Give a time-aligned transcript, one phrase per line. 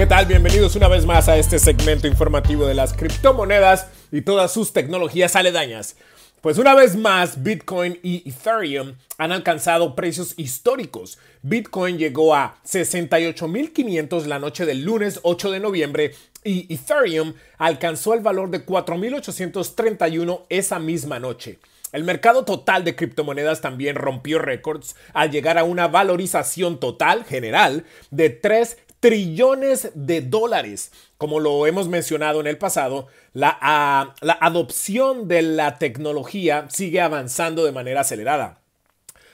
[0.00, 0.24] ¿Qué tal?
[0.24, 5.36] Bienvenidos una vez más a este segmento informativo de las criptomonedas y todas sus tecnologías
[5.36, 5.94] aledañas.
[6.40, 11.18] Pues una vez más, Bitcoin y Ethereum han alcanzado precios históricos.
[11.42, 16.14] Bitcoin llegó a 68.500 la noche del lunes 8 de noviembre
[16.44, 21.58] y Ethereum alcanzó el valor de 4.831 esa misma noche.
[21.92, 27.84] El mercado total de criptomonedas también rompió récords al llegar a una valorización total general
[28.10, 30.92] de 3 trillones de dólares.
[31.18, 37.00] Como lo hemos mencionado en el pasado, la, ah, la adopción de la tecnología sigue
[37.00, 38.60] avanzando de manera acelerada.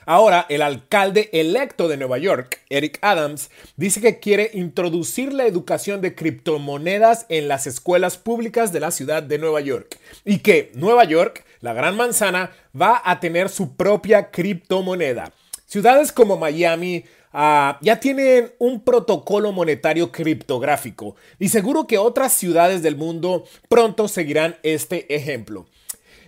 [0.09, 5.99] Ahora, el alcalde electo de Nueva York, Eric Adams, dice que quiere introducir la educación
[5.99, 11.03] de criptomonedas en las escuelas públicas de la ciudad de Nueva York y que Nueva
[11.03, 15.33] York, la gran manzana, va a tener su propia criptomoneda.
[15.65, 17.03] Ciudades como Miami,
[17.39, 24.07] Ah, ya tienen un protocolo monetario criptográfico y seguro que otras ciudades del mundo pronto
[24.07, 25.67] seguirán este ejemplo.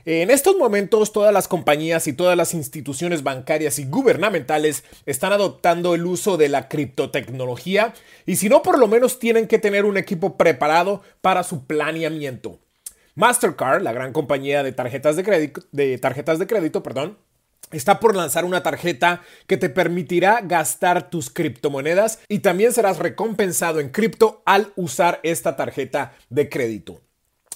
[0.06, 5.96] En estos momentos todas las compañías y todas las instituciones bancarias y gubernamentales están adoptando
[5.96, 7.96] el uso de la criptotecnología
[8.28, 12.60] y si no por lo menos tienen que tener un equipo preparado para su planeamiento.
[13.16, 17.18] Mastercard, la gran compañía de tarjetas de crédito, de tarjetas de crédito perdón,
[17.72, 23.80] está por lanzar una tarjeta que te permitirá gastar tus criptomonedas y también serás recompensado
[23.80, 27.02] en cripto al usar esta tarjeta de crédito.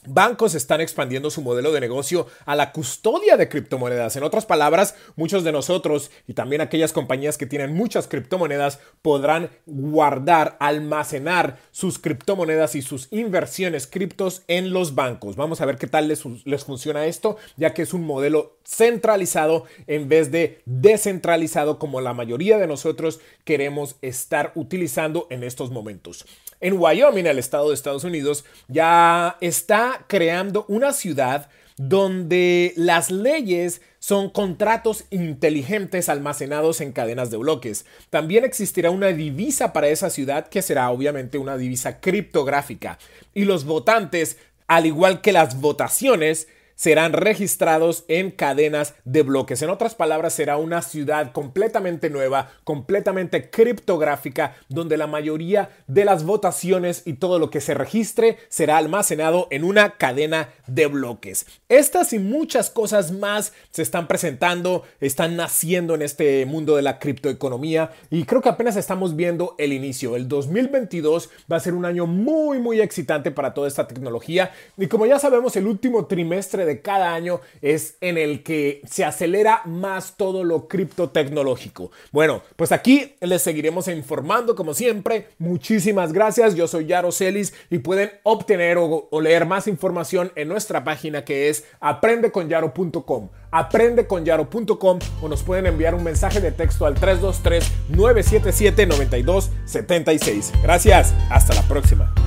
[0.08, 4.16] Bancos están expandiendo su modelo de negocio a la custodia de criptomonedas.
[4.16, 9.50] En otras palabras, muchos de nosotros y también aquellas compañías que tienen muchas criptomonedas podrán
[9.66, 15.36] guardar, almacenar sus criptomonedas y sus inversiones criptos en los bancos.
[15.36, 19.66] Vamos a ver qué tal les, les funciona esto, ya que es un modelo centralizado
[19.88, 26.26] en vez de descentralizado como la mayoría de nosotros queremos estar utilizando en estos momentos.
[26.62, 33.82] En Wyoming, el estado de Estados Unidos, ya está creando una ciudad donde las leyes
[34.00, 37.86] son contratos inteligentes almacenados en cadenas de bloques.
[38.10, 43.00] También existirá una divisa para esa ciudad que será obviamente una divisa criptográfica.
[43.34, 44.38] Y los votantes,
[44.68, 49.62] al igual que las votaciones, serán registrados en cadenas de bloques.
[49.62, 56.24] En otras palabras, será una ciudad completamente nueva, completamente criptográfica, donde la mayoría de las
[56.24, 61.46] votaciones y todo lo que se registre será almacenado en una cadena de bloques.
[61.70, 67.00] Estas y muchas cosas más se están presentando, están naciendo en este mundo de la
[67.00, 70.16] criptoeconomía y creo que apenas estamos viendo el inicio.
[70.16, 74.88] El 2022 va a ser un año muy, muy excitante para toda esta tecnología y
[74.88, 80.18] como ya sabemos, el último trimestre cada año es en el que se acelera más
[80.18, 81.92] todo lo criptotecnológico.
[82.12, 85.28] Bueno, pues aquí les seguiremos informando como siempre.
[85.38, 86.56] Muchísimas gracias.
[86.56, 91.26] Yo soy Yaro Celis y pueden obtener o, o leer más información en nuestra página
[91.26, 93.30] que es aprendeconyaro.com.
[93.52, 100.54] Aprendeconyaro.com o nos pueden enviar un mensaje de texto al 323 977 9276.
[100.64, 101.14] Gracias.
[101.30, 102.23] Hasta la próxima.